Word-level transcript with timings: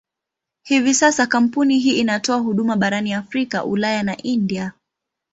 Hivi 0.63 0.93
sasa 0.93 1.27
kampuni 1.27 1.79
hii 1.79 1.99
inatoa 1.99 2.37
huduma 2.37 2.75
barani 2.75 3.13
Afrika, 3.13 3.63
Ulaya 3.65 4.03
na 4.03 4.17
India. 4.17 4.73